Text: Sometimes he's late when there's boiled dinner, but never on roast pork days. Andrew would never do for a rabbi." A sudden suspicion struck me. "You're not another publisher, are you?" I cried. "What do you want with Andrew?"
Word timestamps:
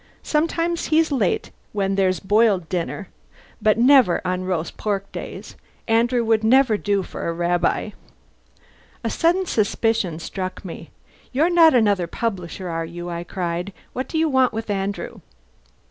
Sometimes 0.23 0.87
he's 0.87 1.11
late 1.11 1.51
when 1.73 1.93
there's 1.93 2.19
boiled 2.19 2.67
dinner, 2.69 3.09
but 3.61 3.77
never 3.77 4.19
on 4.25 4.45
roast 4.45 4.75
pork 4.75 5.11
days. 5.11 5.55
Andrew 5.87 6.25
would 6.25 6.43
never 6.43 6.75
do 6.75 7.03
for 7.03 7.29
a 7.29 7.33
rabbi." 7.33 7.91
A 9.03 9.11
sudden 9.11 9.45
suspicion 9.45 10.17
struck 10.17 10.65
me. 10.65 10.89
"You're 11.31 11.51
not 11.51 11.75
another 11.75 12.07
publisher, 12.07 12.67
are 12.67 12.83
you?" 12.83 13.11
I 13.11 13.23
cried. 13.23 13.73
"What 13.93 14.07
do 14.07 14.17
you 14.17 14.27
want 14.27 14.53
with 14.53 14.71
Andrew?" 14.71 15.19